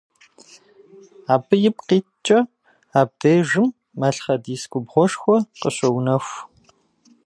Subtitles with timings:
[1.33, 2.39] Абы ипкъ иткӏэ
[2.99, 3.67] абдежым
[3.99, 6.39] малъхъэдис губгъуэшхуэ къыщоунэху.